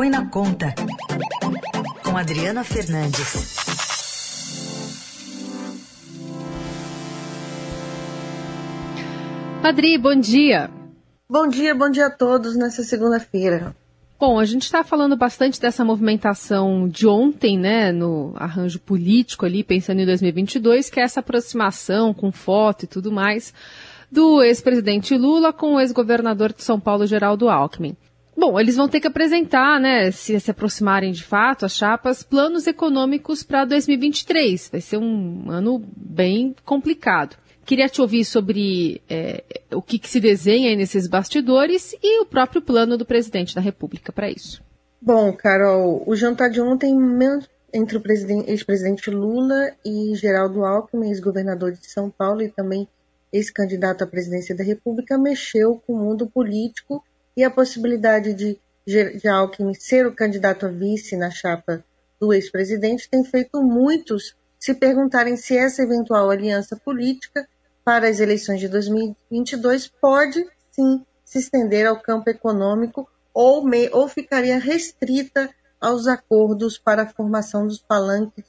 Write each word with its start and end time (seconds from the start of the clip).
Põe 0.00 0.08
na 0.08 0.24
Conta, 0.30 0.74
com 2.02 2.16
Adriana 2.16 2.64
Fernandes. 2.64 3.54
Adri, 9.62 9.98
bom 9.98 10.18
dia. 10.18 10.70
Bom 11.28 11.46
dia, 11.46 11.74
bom 11.74 11.90
dia 11.90 12.06
a 12.06 12.10
todos 12.10 12.56
nessa 12.56 12.82
segunda-feira. 12.82 13.76
Bom, 14.18 14.38
a 14.38 14.46
gente 14.46 14.62
está 14.62 14.82
falando 14.82 15.18
bastante 15.18 15.60
dessa 15.60 15.84
movimentação 15.84 16.88
de 16.88 17.06
ontem, 17.06 17.58
né, 17.58 17.92
no 17.92 18.32
arranjo 18.36 18.80
político 18.80 19.44
ali, 19.44 19.62
pensando 19.62 20.00
em 20.00 20.06
2022, 20.06 20.88
que 20.88 20.98
é 20.98 21.02
essa 21.02 21.20
aproximação 21.20 22.14
com 22.14 22.32
foto 22.32 22.84
e 22.84 22.88
tudo 22.88 23.12
mais 23.12 23.52
do 24.10 24.42
ex-presidente 24.42 25.14
Lula 25.14 25.52
com 25.52 25.74
o 25.74 25.80
ex-governador 25.80 26.54
de 26.54 26.62
São 26.62 26.80
Paulo, 26.80 27.06
Geraldo 27.06 27.50
Alckmin. 27.50 27.94
Bom, 28.40 28.58
eles 28.58 28.74
vão 28.74 28.88
ter 28.88 29.00
que 29.00 29.06
apresentar, 29.06 29.78
né, 29.78 30.10
se 30.10 30.40
se 30.40 30.50
aproximarem 30.50 31.12
de 31.12 31.22
fato, 31.22 31.66
as 31.66 31.76
chapas, 31.76 32.22
planos 32.22 32.66
econômicos 32.66 33.42
para 33.42 33.66
2023. 33.66 34.70
Vai 34.72 34.80
ser 34.80 34.96
um 34.96 35.50
ano 35.50 35.78
bem 35.94 36.56
complicado. 36.64 37.36
Queria 37.66 37.86
te 37.86 38.00
ouvir 38.00 38.24
sobre 38.24 39.02
é, 39.10 39.44
o 39.70 39.82
que, 39.82 39.98
que 39.98 40.08
se 40.08 40.18
desenha 40.18 40.70
aí 40.70 40.74
nesses 40.74 41.06
bastidores 41.06 41.94
e 42.02 42.22
o 42.22 42.24
próprio 42.24 42.62
plano 42.62 42.96
do 42.96 43.04
presidente 43.04 43.54
da 43.54 43.60
República 43.60 44.10
para 44.10 44.30
isso. 44.30 44.62
Bom, 45.02 45.34
Carol, 45.34 46.02
o 46.06 46.16
jantar 46.16 46.48
de 46.48 46.62
ontem 46.62 46.96
entre 47.74 47.98
o 47.98 48.02
ex-presidente 48.46 49.10
Lula 49.10 49.72
e 49.84 50.14
Geraldo 50.14 50.64
Alckmin, 50.64 51.10
ex-governador 51.10 51.72
de 51.72 51.86
São 51.86 52.08
Paulo 52.08 52.40
e 52.40 52.48
também 52.48 52.88
ex-candidato 53.30 54.02
à 54.02 54.06
presidência 54.06 54.56
da 54.56 54.64
República, 54.64 55.18
mexeu 55.18 55.78
com 55.86 55.92
o 55.92 55.98
mundo 55.98 56.26
político 56.26 57.04
e 57.40 57.44
a 57.44 57.50
possibilidade 57.50 58.34
de, 58.34 58.60
de 58.86 59.26
Alckmin 59.26 59.72
ser 59.72 60.06
o 60.06 60.14
candidato 60.14 60.66
a 60.66 60.68
vice 60.68 61.16
na 61.16 61.30
chapa 61.30 61.82
do 62.20 62.34
ex-presidente 62.34 63.08
tem 63.08 63.24
feito 63.24 63.62
muitos 63.62 64.36
se 64.58 64.74
perguntarem 64.74 65.38
se 65.38 65.56
essa 65.56 65.82
eventual 65.82 66.28
aliança 66.28 66.76
política 66.76 67.48
para 67.82 68.08
as 68.08 68.20
eleições 68.20 68.60
de 68.60 68.68
2022 68.68 69.88
pode 69.88 70.46
sim 70.70 71.02
se 71.24 71.38
estender 71.38 71.86
ao 71.86 71.98
campo 71.98 72.28
econômico 72.28 73.08
ou, 73.32 73.64
me, 73.64 73.88
ou 73.88 74.06
ficaria 74.06 74.58
restrita 74.58 75.48
aos 75.80 76.06
acordos 76.06 76.76
para 76.76 77.04
a 77.04 77.08
formação 77.08 77.66
dos 77.66 77.78
palanques 77.78 78.44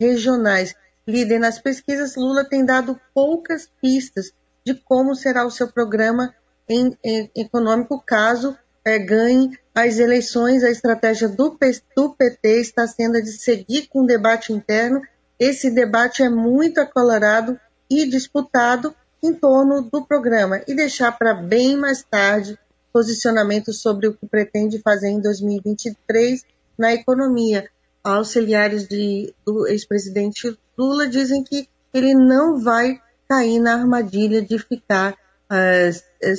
regionais. 0.00 0.74
Líder 1.06 1.40
nas 1.40 1.58
pesquisas, 1.58 2.16
Lula 2.16 2.42
tem 2.42 2.64
dado 2.64 2.98
poucas 3.12 3.70
pistas 3.82 4.32
de 4.64 4.74
como 4.74 5.14
será 5.14 5.44
o 5.44 5.50
seu 5.50 5.68
programa 5.70 6.34
em, 6.70 6.96
em, 7.04 7.30
econômico 7.34 8.00
caso 8.06 8.56
é, 8.84 8.98
ganhe 8.98 9.58
as 9.74 9.98
eleições. 9.98 10.62
A 10.62 10.70
estratégia 10.70 11.28
do, 11.28 11.58
do 11.96 12.10
PT 12.10 12.60
está 12.60 12.86
sendo 12.86 13.16
a 13.16 13.20
de 13.20 13.32
seguir 13.32 13.88
com 13.88 14.02
o 14.02 14.06
debate 14.06 14.52
interno. 14.52 15.02
Esse 15.38 15.70
debate 15.70 16.22
é 16.22 16.28
muito 16.28 16.80
acolorado 16.80 17.58
e 17.90 18.06
disputado 18.06 18.94
em 19.22 19.34
torno 19.34 19.82
do 19.82 20.06
programa 20.06 20.62
e 20.66 20.74
deixar 20.74 21.12
para 21.12 21.34
bem 21.34 21.76
mais 21.76 22.02
tarde 22.02 22.58
posicionamento 22.92 23.72
sobre 23.72 24.06
o 24.06 24.14
que 24.14 24.26
pretende 24.26 24.80
fazer 24.80 25.08
em 25.08 25.20
2023 25.20 26.44
na 26.78 26.94
economia. 26.94 27.68
Auxiliares 28.02 28.88
de, 28.88 29.34
do 29.44 29.66
ex-presidente 29.66 30.56
Lula 30.78 31.06
dizem 31.06 31.44
que 31.44 31.68
ele 31.92 32.14
não 32.14 32.58
vai 32.58 33.00
cair 33.28 33.60
na 33.60 33.74
armadilha 33.74 34.40
de 34.40 34.58
ficar 34.58 35.14
uh, 35.50 36.36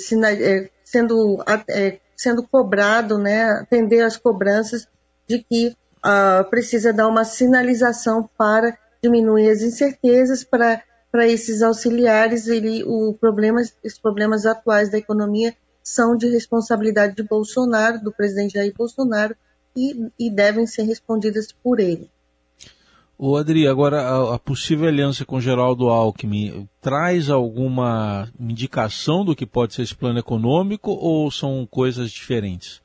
sendo, 0.84 1.36
uh, 1.36 2.00
sendo 2.16 2.44
cobrado, 2.44 3.18
né, 3.18 3.44
atender 3.52 4.02
às 4.02 4.18
cobranças 4.18 4.88
de 5.28 5.44
que 5.44 5.76
uh, 6.06 6.50
precisa 6.50 6.94
dar 6.94 7.08
uma 7.08 7.26
sinalização 7.26 8.30
para 8.38 8.78
diminuir 9.02 9.50
as 9.50 9.62
incertezas, 9.62 10.44
para 10.44 10.82
para 11.12 11.28
esses 11.28 11.62
auxiliares, 11.62 12.48
ele, 12.48 12.84
o 12.86 13.14
problema, 13.14 13.62
os 13.84 14.00
problemas 14.00 14.46
atuais 14.46 14.90
da 14.90 14.98
economia 14.98 15.54
são 15.84 16.16
de 16.16 16.30
responsabilidade 16.30 17.16
de 17.16 17.24
Bolsonaro, 17.24 18.02
do 18.02 18.14
presidente 18.14 18.54
Jair 18.54 18.74
Bolsonaro, 18.74 19.36
e, 19.76 20.10
e 20.18 20.30
devem 20.30 20.66
ser 20.66 20.84
respondidas 20.84 21.52
por 21.52 21.80
ele. 21.82 22.10
O 23.24 23.38
Adri, 23.38 23.68
agora 23.68 24.02
a, 24.02 24.34
a, 24.34 24.40
possível 24.40 24.88
aliança 24.88 25.24
com 25.24 25.40
Geraldo 25.40 25.90
Alckmin 25.90 26.68
traz 26.82 27.30
alguma 27.30 28.28
indicação 28.40 29.24
do 29.24 29.36
que 29.36 29.46
pode 29.46 29.76
ser 29.76 29.84
esse 29.84 29.94
plano 29.94 30.18
econômico 30.18 30.90
ou 30.90 31.30
são 31.30 31.64
coisas 31.70 32.10
diferentes? 32.10 32.82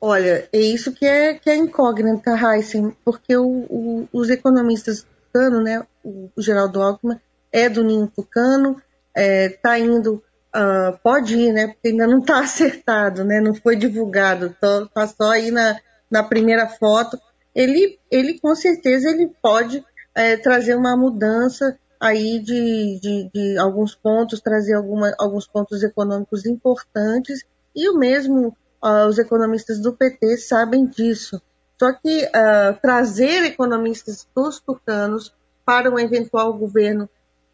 Olha, 0.00 0.48
é 0.52 0.60
isso 0.60 0.92
que 0.92 1.04
é, 1.04 1.34
que 1.34 1.50
é 1.50 1.56
incógnita, 1.56 2.30
Heisen, 2.30 2.96
porque 3.04 3.36
o, 3.36 3.66
o, 3.68 4.08
os 4.12 4.30
economistas 4.30 5.04
Tucano, 5.26 5.60
né? 5.60 5.84
O, 6.04 6.30
Geraldo 6.38 6.80
Alckmin 6.80 7.18
é 7.50 7.68
do 7.68 7.82
Ninho 7.82 8.06
Tucano, 8.06 8.76
está 9.12 9.20
é, 9.20 9.48
tá 9.48 9.76
indo, 9.76 10.22
uh, 10.54 10.96
pode 11.02 11.34
ir, 11.34 11.52
né? 11.52 11.66
Porque 11.66 11.88
ainda 11.88 12.06
não 12.06 12.20
está 12.20 12.38
acertado, 12.46 13.24
né? 13.24 13.40
Não 13.40 13.56
foi 13.56 13.74
divulgado, 13.74 14.46
está 14.46 15.08
só 15.08 15.32
aí 15.32 15.50
na, 15.50 15.80
na 16.08 16.22
primeira 16.22 16.68
foto. 16.68 17.18
Ele, 17.54 17.98
ele 18.10 18.38
com 18.38 18.54
certeza 18.54 19.10
ele 19.10 19.30
pode 19.42 19.84
é, 20.14 20.36
trazer 20.36 20.74
uma 20.74 20.96
mudança 20.96 21.78
aí 22.00 22.38
de, 22.38 23.00
de, 23.00 23.30
de, 23.32 23.58
alguns 23.58 23.94
pontos, 23.94 24.40
trazer 24.40 24.74
alguma, 24.74 25.14
alguns 25.18 25.46
pontos 25.46 25.82
econômicos 25.82 26.46
importantes 26.46 27.44
e 27.74 27.88
o 27.88 27.98
mesmo 27.98 28.56
uh, 28.82 29.06
os 29.08 29.18
economistas 29.18 29.80
do 29.80 29.92
PT 29.92 30.36
sabem 30.38 30.86
disso. 30.86 31.40
Só 31.78 31.92
que 31.92 32.24
uh, 32.24 32.80
trazer 32.80 33.44
economistas 33.44 34.26
dos 34.34 34.60
tucanos 34.60 35.34
para 35.64 35.90
um 35.90 35.98
eventual 35.98 36.52
governo 36.54 37.08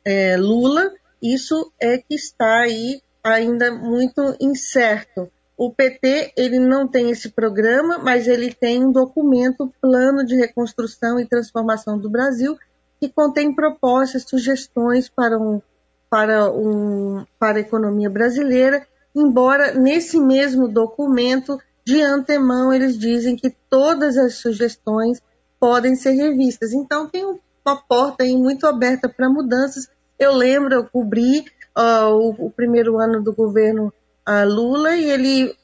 é, 0.05 0.37
Lula, 0.37 0.93
isso 1.21 1.73
é 1.81 1.99
que 1.99 2.15
está 2.15 2.61
aí 2.61 3.03
ainda 3.23 3.73
muito 3.73 4.37
incerto. 4.41 5.31
O 5.65 5.71
PT 5.71 6.35
ele 6.37 6.59
não 6.59 6.87
tem 6.87 7.09
esse 7.09 7.31
programa, 7.31 7.97
mas 7.97 8.29
ele 8.29 8.53
tem 8.53 8.85
um 8.85 8.93
documento, 8.93 9.73
plano 9.81 10.23
de 10.23 10.37
reconstrução 10.37 11.19
e 11.19 11.27
transformação 11.27 11.99
do 11.99 12.11
Brasil, 12.11 12.59
que 13.01 13.09
contém 13.09 13.55
propostas, 13.55 14.25
sugestões 14.29 15.09
para 15.09 15.39
um 15.39 15.63
para 16.11 16.51
um 16.51 17.25
para 17.39 17.57
a 17.57 17.61
economia 17.63 18.11
brasileira. 18.11 18.87
Embora 19.17 19.73
nesse 19.73 20.21
mesmo 20.21 20.69
documento 20.69 21.59
de 21.83 21.99
antemão 22.03 22.71
eles 22.71 22.99
dizem 22.99 23.35
que 23.35 23.49
todas 23.71 24.19
as 24.19 24.35
sugestões 24.35 25.23
podem 25.59 25.97
ser 25.97 26.11
revistas. 26.11 26.75
Então 26.75 27.09
tem 27.09 27.25
uma 27.25 27.77
porta 27.89 28.23
aí 28.23 28.37
muito 28.37 28.67
aberta 28.67 29.09
para 29.09 29.31
mudanças. 29.31 29.89
Eu 30.19 30.35
lembro, 30.35 30.75
eu 30.75 30.85
cobri 30.85 31.47
uh, 31.75 32.11
o, 32.11 32.49
o, 32.49 32.51
primeiro 32.51 32.99
ano 32.99 33.23
do 33.23 33.33
governo 33.33 33.91
uh, 34.29 34.47
Lula 34.47 34.97
e 34.97 35.11
ele 35.11 35.57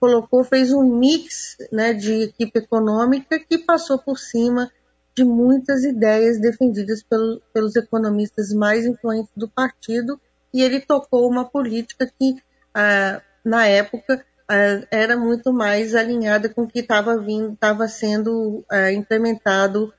colocou, 0.00 0.42
fez 0.44 0.72
um 0.72 0.82
mix 0.82 1.56
né, 1.70 1.92
de 1.92 2.22
equipe 2.22 2.58
econômica 2.58 3.38
que 3.38 3.58
passou 3.58 3.98
por 3.98 4.18
cima 4.18 4.70
de 5.14 5.24
muitas 5.24 5.84
ideias 5.84 6.40
defendidas 6.40 7.02
pelo, 7.02 7.40
pelos 7.52 7.76
economistas 7.76 8.52
mais 8.52 8.86
influentes 8.86 9.32
do 9.36 9.48
partido 9.48 10.20
e 10.52 10.62
ele 10.62 10.80
tocou 10.80 11.28
uma 11.28 11.44
política 11.44 12.10
que, 12.18 12.32
uh, 12.32 13.22
na 13.44 13.66
época, 13.66 14.24
é, 14.50 14.86
era 14.90 15.16
muito 15.16 15.52
mais 15.52 15.94
alinhada 15.94 16.48
com 16.48 16.62
o 16.62 16.68
que 16.68 16.80
estava 16.80 17.88
sendo 17.88 18.64
é, 18.70 18.92
implementado 18.92 19.92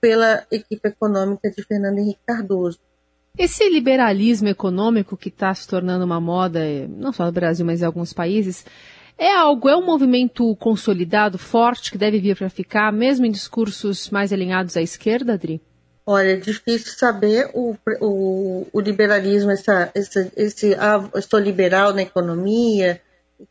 pela 0.00 0.44
equipe 0.50 0.88
econômica 0.88 1.48
de 1.48 1.62
Fernando 1.62 1.98
Henrique 1.98 2.20
Cardoso. 2.26 2.80
Esse 3.38 3.66
liberalismo 3.70 4.48
econômico 4.48 5.16
que 5.16 5.30
está 5.30 5.54
se 5.54 5.66
tornando 5.66 6.04
uma 6.04 6.20
moda, 6.20 6.60
não 6.88 7.12
só 7.12 7.24
no 7.24 7.32
Brasil, 7.32 7.64
mas 7.64 7.80
em 7.80 7.84
alguns 7.86 8.12
países, 8.12 8.64
é 9.16 9.34
algo, 9.34 9.68
é 9.70 9.76
um 9.76 9.84
movimento 9.84 10.54
consolidado, 10.56 11.38
forte, 11.38 11.90
que 11.90 11.96
deve 11.96 12.20
vir 12.20 12.36
para 12.36 12.50
ficar, 12.50 12.92
mesmo 12.92 13.24
em 13.24 13.30
discursos 13.30 14.10
mais 14.10 14.32
alinhados 14.32 14.76
à 14.76 14.82
esquerda, 14.82 15.32
Adri? 15.32 15.62
Olha, 16.04 16.32
é 16.32 16.36
difícil 16.36 16.92
saber 16.92 17.48
o, 17.54 17.74
o, 18.00 18.66
o 18.70 18.80
liberalismo, 18.80 19.50
essa, 19.50 19.90
essa, 19.94 20.30
esse, 20.36 20.74
ah, 20.74 21.08
eu 21.14 21.22
sou 21.22 21.38
liberal 21.38 21.94
na 21.94 22.02
economia, 22.02 23.00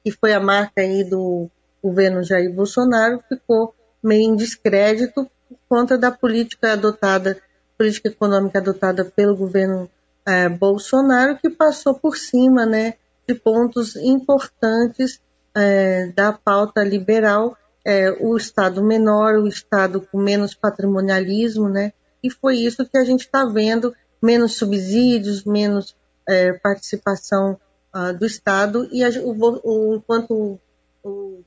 que 0.03 0.11
foi 0.11 0.33
a 0.33 0.39
marca 0.39 0.81
aí 0.81 1.03
do 1.03 1.49
governo 1.81 2.23
Jair 2.23 2.53
Bolsonaro, 2.53 3.23
ficou 3.27 3.73
meio 4.03 4.31
em 4.31 4.35
descrédito 4.35 5.27
por 5.49 5.57
conta 5.67 5.97
da 5.97 6.11
política 6.11 6.73
adotada, 6.73 7.41
política 7.81 8.09
econômica 8.09 8.59
adotada 8.59 9.03
pelo 9.03 9.35
governo 9.35 9.89
é, 10.23 10.47
Bolsonaro, 10.47 11.39
que 11.39 11.49
passou 11.49 11.95
por 11.95 12.15
cima 12.15 12.63
né, 12.63 12.93
de 13.27 13.33
pontos 13.33 13.95
importantes 13.95 15.19
é, 15.55 16.05
da 16.15 16.31
pauta 16.31 16.83
liberal, 16.83 17.57
é, 17.83 18.11
o 18.19 18.37
Estado 18.37 18.83
menor, 18.83 19.39
o 19.39 19.47
Estado 19.47 19.99
com 19.99 20.19
menos 20.19 20.53
patrimonialismo, 20.53 21.67
né, 21.67 21.91
e 22.23 22.29
foi 22.29 22.57
isso 22.57 22.85
que 22.85 22.99
a 22.99 23.03
gente 23.03 23.21
está 23.21 23.45
vendo, 23.45 23.95
menos 24.21 24.57
subsídios, 24.57 25.43
menos 25.43 25.95
é, 26.29 26.53
participação 26.53 27.59
uh, 27.95 28.13
do 28.15 28.27
Estado 28.27 28.87
e 28.91 29.03
a, 29.03 29.09
o, 29.09 29.61
o, 29.63 29.95
enquanto 29.95 30.59
o, 31.03 31.41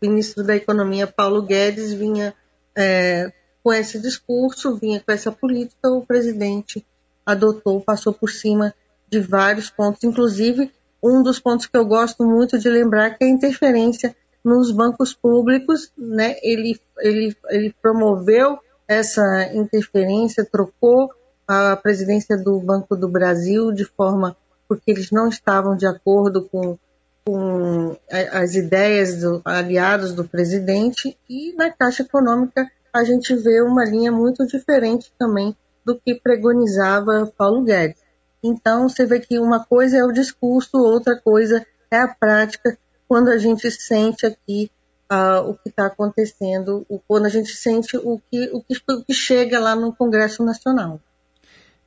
ministro 0.00 0.42
da 0.42 0.56
Economia, 0.56 1.06
Paulo 1.06 1.42
Guedes, 1.42 1.92
vinha 1.92 2.32
é, 2.74 3.30
com 3.66 3.72
esse 3.72 3.98
discurso, 3.98 4.76
vinha 4.76 5.02
com 5.04 5.10
essa 5.10 5.32
política, 5.32 5.90
o 5.90 6.06
presidente 6.06 6.86
adotou, 7.26 7.80
passou 7.80 8.12
por 8.12 8.30
cima 8.30 8.72
de 9.08 9.18
vários 9.18 9.68
pontos, 9.68 10.04
inclusive 10.04 10.70
um 11.02 11.20
dos 11.20 11.40
pontos 11.40 11.66
que 11.66 11.76
eu 11.76 11.84
gosto 11.84 12.24
muito 12.24 12.60
de 12.60 12.68
lembrar 12.68 13.18
que 13.18 13.24
é 13.24 13.26
a 13.26 13.30
interferência 13.30 14.14
nos 14.44 14.70
bancos 14.70 15.12
públicos, 15.12 15.90
né? 15.98 16.36
Ele, 16.44 16.80
ele, 17.00 17.36
ele 17.50 17.74
promoveu 17.82 18.56
essa 18.86 19.52
interferência, 19.52 20.44
trocou 20.48 21.10
a 21.44 21.74
presidência 21.74 22.36
do 22.36 22.60
Banco 22.60 22.94
do 22.94 23.08
Brasil 23.08 23.72
de 23.72 23.84
forma 23.84 24.36
porque 24.68 24.92
eles 24.92 25.10
não 25.10 25.28
estavam 25.28 25.76
de 25.76 25.88
acordo 25.88 26.42
com, 26.44 26.78
com 27.24 27.96
as 28.30 28.54
ideias 28.54 29.16
do, 29.22 29.42
aliados 29.44 30.12
do 30.12 30.22
presidente 30.22 31.18
e 31.28 31.52
na 31.54 31.68
Caixa 31.68 32.04
Econômica 32.04 32.70
a 32.96 33.04
gente 33.04 33.34
vê 33.34 33.60
uma 33.62 33.84
linha 33.84 34.10
muito 34.10 34.46
diferente 34.46 35.12
também 35.18 35.56
do 35.84 35.98
que 35.98 36.14
pregonizava 36.14 37.32
Paulo 37.36 37.62
Guedes. 37.62 38.00
Então 38.42 38.88
você 38.88 39.04
vê 39.06 39.20
que 39.20 39.38
uma 39.38 39.64
coisa 39.64 39.98
é 39.98 40.04
o 40.04 40.12
discurso, 40.12 40.78
outra 40.78 41.16
coisa 41.16 41.64
é 41.90 41.98
a 41.98 42.08
prática 42.08 42.78
quando 43.08 43.28
a 43.28 43.38
gente 43.38 43.70
sente 43.70 44.26
aqui 44.26 44.70
uh, 45.10 45.48
o 45.48 45.54
que 45.54 45.68
está 45.68 45.86
acontecendo, 45.86 46.84
o, 46.88 46.98
quando 46.98 47.26
a 47.26 47.28
gente 47.28 47.50
sente 47.50 47.96
o 47.96 48.20
que, 48.30 48.50
o 48.52 48.62
que, 48.62 48.74
o 48.88 49.04
que 49.04 49.14
chega 49.14 49.60
lá 49.60 49.76
no 49.76 49.92
Congresso 49.92 50.44
Nacional. 50.44 51.00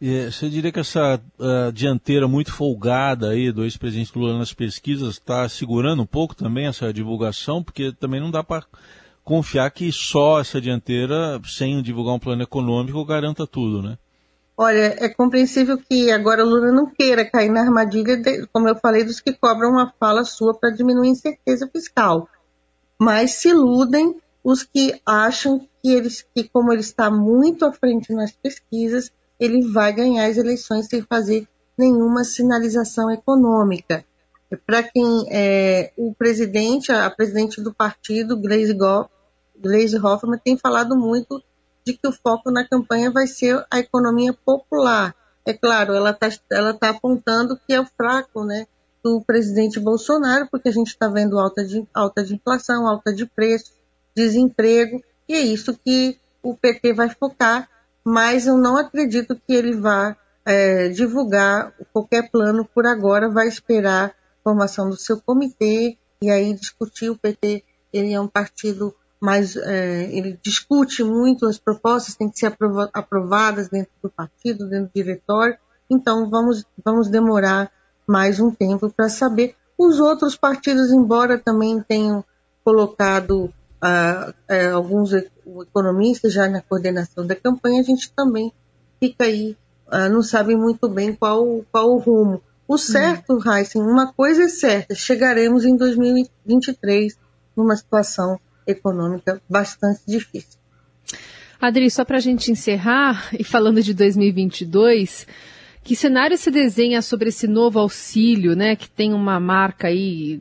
E 0.01 0.31
você 0.31 0.49
diria 0.49 0.71
que 0.71 0.79
essa 0.79 1.21
uh, 1.37 1.73
dianteira 1.73 2.25
muito 2.25 2.53
folgada 2.53 3.31
aí 3.31 3.51
do 3.51 3.65
ex-presidente 3.65 4.17
Lula 4.17 4.37
nas 4.37 4.53
pesquisas 4.53 5.15
está 5.15 5.47
segurando 5.49 6.03
um 6.03 6.05
pouco 6.05 6.33
também 6.33 6.67
essa 6.67 6.93
divulgação, 6.93 7.61
porque 7.61 7.91
também 7.91 8.21
não 8.21 8.31
dá 8.31 8.41
para 8.41 8.63
confiar 9.29 9.69
que 9.69 9.91
só 9.91 10.39
essa 10.39 10.59
dianteira, 10.59 11.39
sem 11.45 11.83
divulgar 11.83 12.15
um 12.15 12.19
plano 12.19 12.41
econômico, 12.41 13.05
garanta 13.05 13.45
tudo, 13.45 13.79
né? 13.79 13.95
Olha, 14.57 14.95
é 14.97 15.07
compreensível 15.07 15.77
que 15.77 16.09
agora 16.09 16.43
Lula 16.43 16.71
não 16.71 16.87
queira 16.87 17.23
cair 17.23 17.51
na 17.51 17.61
armadilha, 17.61 18.17
de, 18.17 18.47
como 18.47 18.67
eu 18.67 18.75
falei, 18.75 19.03
dos 19.03 19.19
que 19.19 19.31
cobram 19.31 19.69
uma 19.69 19.93
fala 19.99 20.25
sua 20.25 20.55
para 20.55 20.71
diminuir 20.71 21.09
a 21.09 21.11
incerteza 21.11 21.69
fiscal. 21.71 22.27
Mas 22.99 23.33
se 23.33 23.49
iludem 23.49 24.15
os 24.43 24.63
que 24.63 24.99
acham 25.05 25.59
que, 25.59 25.91
eles, 25.91 26.25
que 26.33 26.49
como 26.49 26.73
ele 26.73 26.81
está 26.81 27.11
muito 27.11 27.65
à 27.65 27.71
frente 27.71 28.11
nas 28.11 28.31
pesquisas, 28.31 29.11
ele 29.39 29.61
vai 29.71 29.93
ganhar 29.93 30.25
as 30.25 30.37
eleições 30.37 30.87
sem 30.87 31.03
fazer 31.03 31.47
nenhuma 31.77 32.23
sinalização 32.23 33.11
econômica. 33.11 34.03
Para 34.65 34.81
quem 34.81 35.27
é, 35.29 35.93
o 35.95 36.15
presidente, 36.15 36.91
a 36.91 37.11
presidente 37.11 37.61
do 37.61 37.71
partido, 37.71 38.35
Gleisi, 38.35 38.73
Gleisi 39.59 39.97
Hoffmann, 39.97 40.39
tem 40.43 40.57
falado 40.57 40.95
muito 40.95 41.43
de 41.85 41.93
que 41.93 42.07
o 42.07 42.11
foco 42.11 42.51
na 42.51 42.67
campanha 42.67 43.11
vai 43.11 43.27
ser 43.27 43.65
a 43.69 43.79
economia 43.79 44.33
popular. 44.33 45.15
É 45.45 45.53
claro, 45.53 45.93
ela 45.93 46.11
está 46.11 46.29
ela 46.51 46.73
tá 46.73 46.89
apontando 46.89 47.59
que 47.67 47.73
é 47.73 47.81
o 47.81 47.85
fraco 47.85 48.43
né, 48.43 48.67
do 49.03 49.21
presidente 49.21 49.79
Bolsonaro, 49.79 50.47
porque 50.51 50.69
a 50.69 50.71
gente 50.71 50.87
está 50.87 51.07
vendo 51.07 51.39
alta 51.39 51.63
de, 51.65 51.85
alta 51.93 52.23
de 52.23 52.35
inflação, 52.35 52.87
alta 52.87 53.13
de 53.13 53.25
preço, 53.25 53.73
desemprego, 54.15 55.01
e 55.27 55.33
é 55.33 55.39
isso 55.39 55.77
que 55.83 56.19
o 56.43 56.55
PT 56.55 56.93
vai 56.93 57.09
focar, 57.09 57.69
mas 58.03 58.47
eu 58.47 58.57
não 58.57 58.77
acredito 58.77 59.35
que 59.35 59.53
ele 59.53 59.75
vá 59.75 60.15
é, 60.45 60.89
divulgar 60.89 61.73
qualquer 61.93 62.29
plano 62.29 62.65
por 62.65 62.85
agora, 62.85 63.29
vai 63.29 63.47
esperar 63.47 64.09
a 64.09 64.13
formação 64.43 64.89
do 64.89 64.97
seu 64.97 65.21
comitê 65.21 65.97
e 66.21 66.29
aí 66.29 66.53
discutir. 66.53 67.09
O 67.09 67.17
PT 67.17 67.63
ele 67.93 68.13
é 68.13 68.19
um 68.19 68.27
partido 68.27 68.95
mas 69.19 69.55
é, 69.55 70.03
ele 70.15 70.39
discute 70.41 71.03
muito 71.03 71.45
as 71.45 71.57
propostas, 71.57 72.15
têm 72.15 72.29
que 72.29 72.39
ser 72.39 72.55
aprovadas 72.93 73.67
dentro 73.67 73.91
do 74.01 74.09
partido, 74.09 74.67
dentro 74.67 74.87
do 74.87 74.93
diretório, 74.93 75.57
então 75.89 76.29
vamos, 76.29 76.65
vamos 76.83 77.09
demorar 77.09 77.71
mais 78.07 78.39
um 78.39 78.49
tempo 78.51 78.89
para 78.89 79.09
saber. 79.09 79.55
Os 79.77 79.99
outros 79.99 80.35
partidos, 80.35 80.91
embora 80.91 81.37
também 81.37 81.81
tenham 81.81 82.23
colocado 82.63 83.51
ah, 83.81 84.33
é, 84.47 84.69
alguns 84.69 85.11
economistas 85.13 86.33
já 86.33 86.47
na 86.47 86.61
coordenação 86.61 87.25
da 87.25 87.35
campanha, 87.35 87.81
a 87.81 87.83
gente 87.83 88.11
também 88.13 88.53
fica 88.99 89.25
aí, 89.25 89.57
ah, 89.87 90.09
não 90.09 90.21
sabe 90.21 90.55
muito 90.55 90.87
bem 90.87 91.13
qual, 91.13 91.63
qual 91.71 91.91
o 91.91 91.97
rumo. 91.97 92.41
O 92.67 92.77
certo, 92.77 93.33
hum. 93.33 93.51
Heisen, 93.51 93.81
uma 93.81 94.13
coisa 94.13 94.43
é 94.43 94.47
certa, 94.47 94.93
chegaremos 94.93 95.65
em 95.65 95.75
2023 95.75 97.17
numa 97.55 97.75
situação 97.75 98.39
econômica 98.69 99.41
bastante 99.49 100.01
difícil. 100.07 100.59
Adri, 101.61 101.89
só 101.91 102.05
para 102.05 102.17
a 102.17 102.21
gente 102.21 102.51
encerrar, 102.51 103.29
e 103.37 103.43
falando 103.43 103.83
de 103.83 103.93
2022, 103.93 105.27
que 105.83 105.95
cenário 105.95 106.37
se 106.37 106.49
desenha 106.49 107.01
sobre 107.01 107.29
esse 107.29 107.47
novo 107.47 107.79
auxílio, 107.79 108.55
né, 108.55 108.75
que 108.75 108.89
tem 108.89 109.13
uma 109.13 109.39
marca 109.39 109.87
aí 109.87 110.39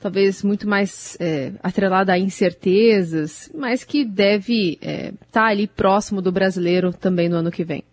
talvez 0.00 0.42
muito 0.42 0.68
mais 0.68 1.16
é, 1.20 1.52
atrelada 1.62 2.12
a 2.12 2.18
incertezas, 2.18 3.48
mas 3.54 3.84
que 3.84 4.04
deve 4.04 4.72
estar 4.72 4.90
é, 4.90 5.12
tá 5.30 5.44
ali 5.44 5.68
próximo 5.68 6.20
do 6.20 6.32
brasileiro 6.32 6.92
também 6.92 7.28
no 7.28 7.36
ano 7.36 7.52
que 7.52 7.62
vem? 7.62 7.84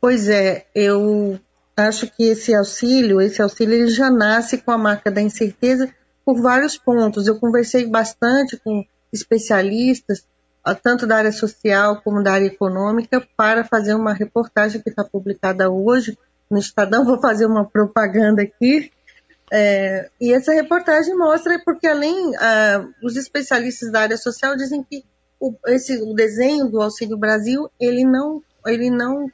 Pois 0.00 0.28
é, 0.28 0.66
eu 0.72 1.40
acho 1.76 2.06
que 2.06 2.22
esse 2.22 2.54
auxílio, 2.54 3.20
esse 3.20 3.42
auxílio 3.42 3.74
ele 3.74 3.88
já 3.88 4.10
nasce 4.10 4.58
com 4.58 4.70
a 4.70 4.78
marca 4.78 5.10
da 5.10 5.20
incerteza, 5.20 5.92
por 6.24 6.40
vários 6.40 6.78
pontos. 6.78 7.26
Eu 7.26 7.38
conversei 7.38 7.86
bastante 7.86 8.56
com 8.56 8.84
especialistas, 9.12 10.26
tanto 10.82 11.06
da 11.06 11.16
área 11.16 11.32
social 11.32 12.00
como 12.02 12.22
da 12.22 12.32
área 12.32 12.46
econômica, 12.46 13.26
para 13.36 13.64
fazer 13.64 13.94
uma 13.94 14.12
reportagem 14.12 14.80
que 14.80 14.90
está 14.90 15.04
publicada 15.04 15.70
hoje 15.70 16.18
no 16.50 16.58
Estadão. 16.58 17.04
Vou 17.06 17.20
fazer 17.20 17.46
uma 17.46 17.64
propaganda 17.64 18.42
aqui. 18.42 18.90
É, 19.52 20.08
e 20.20 20.32
essa 20.32 20.52
reportagem 20.52 21.14
mostra 21.14 21.60
porque 21.64 21.86
além 21.86 22.34
ah, 22.36 22.88
os 23.02 23.14
especialistas 23.14 23.92
da 23.92 24.00
área 24.00 24.16
social 24.16 24.56
dizem 24.56 24.82
que 24.82 25.04
o, 25.38 25.54
esse, 25.66 26.00
o 26.02 26.14
desenho 26.14 26.70
do 26.70 26.80
Auxílio 26.80 27.16
Brasil 27.16 27.70
ele 27.78 28.04
não 28.04 28.42
ele 28.66 28.90
não 28.90 29.30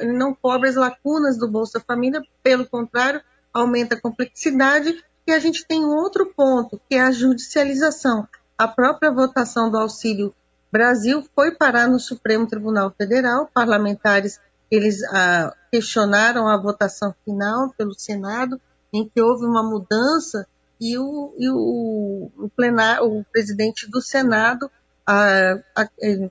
ele 0.00 0.12
não 0.12 0.34
cobre 0.34 0.68
as 0.68 0.74
lacunas 0.74 1.38
do 1.38 1.48
Bolsa 1.48 1.80
Família, 1.80 2.22
pelo 2.42 2.68
contrário 2.68 3.22
aumenta 3.52 3.94
a 3.94 4.00
complexidade 4.00 5.02
e 5.26 5.32
a 5.32 5.38
gente 5.38 5.66
tem 5.66 5.84
outro 5.84 6.32
ponto, 6.36 6.80
que 6.88 6.96
é 6.96 7.00
a 7.00 7.10
judicialização. 7.10 8.28
A 8.56 8.68
própria 8.68 9.10
votação 9.10 9.70
do 9.70 9.78
Auxílio 9.78 10.34
Brasil 10.70 11.24
foi 11.34 11.52
parar 11.52 11.88
no 11.88 11.98
Supremo 11.98 12.46
Tribunal 12.46 12.92
Federal. 12.96 13.48
Parlamentares 13.52 14.40
eles 14.70 15.02
ah, 15.04 15.54
questionaram 15.70 16.48
a 16.48 16.56
votação 16.56 17.14
final 17.24 17.72
pelo 17.76 17.94
Senado, 17.94 18.60
em 18.92 19.08
que 19.08 19.20
houve 19.20 19.44
uma 19.44 19.62
mudança 19.62 20.46
e 20.80 20.98
o, 20.98 21.34
e 21.38 21.48
o, 21.48 22.30
o, 22.36 22.50
plenário, 22.56 23.04
o 23.04 23.24
presidente 23.24 23.88
do 23.88 24.00
Senado, 24.00 24.70
ah, 25.06 25.58
eh, 26.02 26.30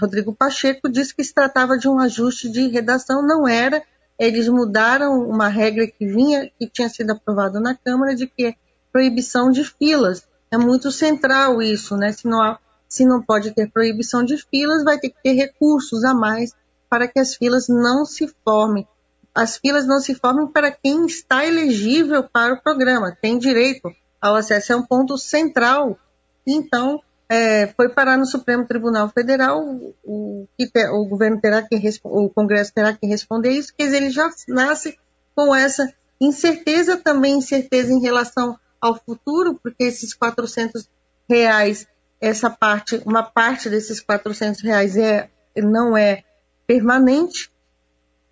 Rodrigo 0.00 0.34
Pacheco, 0.34 0.88
disse 0.88 1.14
que 1.14 1.22
se 1.22 1.32
tratava 1.32 1.76
de 1.78 1.88
um 1.88 1.98
ajuste 1.98 2.50
de 2.50 2.68
redação, 2.68 3.22
não 3.24 3.46
era, 3.46 3.82
eles 4.18 4.48
mudaram 4.48 5.28
uma 5.28 5.48
regra 5.48 5.86
que 5.86 6.06
vinha, 6.06 6.50
que 6.58 6.68
tinha 6.68 6.88
sido 6.88 7.10
aprovada 7.10 7.60
na 7.60 7.74
Câmara, 7.74 8.14
de 8.14 8.26
que 8.26 8.54
proibição 8.92 9.50
de 9.50 9.64
filas. 9.64 10.26
É 10.50 10.56
muito 10.56 10.92
central 10.92 11.60
isso, 11.60 11.96
né? 11.96 12.12
Se 12.12 12.28
não, 12.28 12.40
há, 12.40 12.58
se 12.88 13.04
não 13.04 13.20
pode 13.20 13.50
ter 13.52 13.70
proibição 13.70 14.24
de 14.24 14.36
filas, 14.36 14.84
vai 14.84 14.98
ter 14.98 15.10
que 15.10 15.22
ter 15.22 15.32
recursos 15.32 16.04
a 16.04 16.14
mais 16.14 16.52
para 16.88 17.08
que 17.08 17.18
as 17.18 17.34
filas 17.34 17.66
não 17.68 18.04
se 18.04 18.32
formem. 18.44 18.86
As 19.34 19.56
filas 19.56 19.84
não 19.84 19.98
se 19.98 20.14
formem 20.14 20.46
para 20.46 20.70
quem 20.70 21.06
está 21.06 21.44
elegível 21.44 22.22
para 22.22 22.54
o 22.54 22.62
programa, 22.62 23.16
tem 23.20 23.36
direito 23.36 23.92
ao 24.20 24.36
acesso, 24.36 24.72
é 24.72 24.76
um 24.76 24.86
ponto 24.86 25.18
central. 25.18 25.98
Então, 26.46 27.02
é, 27.34 27.66
foi 27.76 27.88
parar 27.88 28.16
no 28.16 28.26
Supremo 28.26 28.66
Tribunal 28.66 29.08
Federal, 29.08 29.60
o, 29.60 29.94
o, 30.04 30.48
o 30.92 31.06
governo 31.06 31.40
terá 31.40 31.62
que 31.62 31.76
o 32.04 32.30
Congresso 32.30 32.72
terá 32.72 32.92
que 32.92 33.06
responder 33.06 33.50
isso, 33.50 33.74
quer 33.76 33.86
dizer, 33.86 33.96
ele 33.96 34.10
já 34.10 34.30
nasce 34.48 34.96
com 35.34 35.54
essa 35.54 35.92
incerteza, 36.20 36.96
também 36.96 37.38
incerteza 37.38 37.92
em 37.92 38.00
relação 38.00 38.56
ao 38.80 38.94
futuro, 38.94 39.58
porque 39.60 39.84
esses 39.84 40.14
400 40.14 40.88
reais, 41.28 41.88
essa 42.20 42.48
parte, 42.48 43.02
uma 43.04 43.22
parte 43.22 43.68
desses 43.68 44.00
400 44.00 44.62
reais 44.62 44.96
é, 44.96 45.28
não 45.56 45.96
é 45.96 46.22
permanente, 46.66 47.50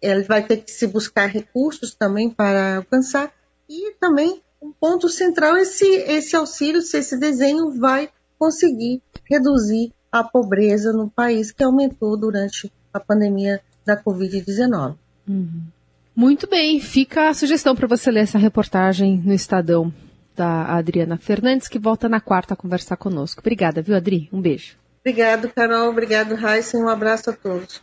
ele 0.01 0.23
vai 0.23 0.45
ter 0.45 0.59
que 0.59 0.71
se 0.71 0.87
buscar 0.87 1.27
recursos 1.27 1.95
também 1.95 2.31
para 2.31 2.77
alcançar, 2.77 3.33
e 3.69 3.95
também 3.95 4.41
um 4.61 4.73
ponto 4.73 5.09
central, 5.09 5.57
esse, 5.57 5.87
esse 5.87 6.37
auxílio, 6.37 6.81
se 6.83 6.99
esse 6.99 7.17
desenho 7.17 7.73
vai 7.81 8.09
conseguir 8.43 9.01
reduzir 9.31 9.93
a 10.11 10.25
pobreza 10.25 10.93
no 10.93 11.09
país 11.09 11.53
que 11.53 11.63
aumentou 11.63 12.19
durante 12.19 12.73
a 12.93 12.99
pandemia 12.99 13.61
da 13.87 13.97
Covid-19. 13.97 14.97
Uhum. 15.29 15.63
Muito 16.15 16.49
bem, 16.49 16.81
fica 16.81 17.29
a 17.29 17.35
sugestão 17.35 17.77
para 17.77 17.87
você 17.87 18.11
ler 18.11 18.23
essa 18.25 18.39
reportagem 18.39 19.23
no 19.25 19.33
Estadão. 19.33 19.95
da 20.35 20.65
Adriana 20.65 21.19
Fernandes, 21.19 21.69
que 21.69 21.79
volta 21.79 22.09
na 22.09 22.19
quarta 22.19 22.55
a 22.55 22.57
conversar 22.57 22.97
conosco. 22.97 23.41
Obrigada, 23.41 23.83
viu, 23.83 23.95
Adri? 23.95 24.31
Um 24.33 24.41
beijo. 24.41 24.77
Obrigado, 25.01 25.49
Carol. 25.51 25.91
Obrigado, 25.91 26.35
Raíssa. 26.35 26.79
Um 26.79 26.89
abraço 26.89 27.29
a 27.31 27.33
todos. 27.35 27.83